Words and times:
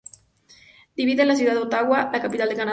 Divide 0.95 1.25
la 1.25 1.35
ciudad 1.35 1.53
de 1.53 1.59
Ottawa, 1.59 2.09
la 2.11 2.21
capital 2.23 2.49
de 2.49 2.55
Canadá. 2.55 2.69